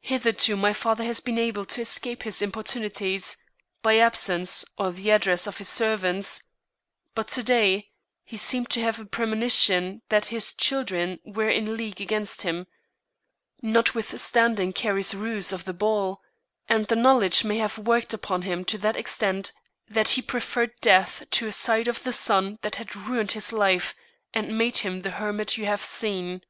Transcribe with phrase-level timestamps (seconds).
[0.00, 3.36] Hitherto my father has been able to escape his importunities,
[3.82, 6.44] by absence or the address of his servants,
[7.14, 7.90] but to day
[8.24, 12.66] he seemed to have a premonition that his children were in league against him,
[13.60, 16.22] notwithstanding Carrie's ruse of the ball,
[16.70, 19.52] and the knowledge may have worked upon him to that extent
[19.86, 23.94] that he preferred death to a sight of the son that had ruined his life
[24.32, 26.40] and made him the hermit you have seen."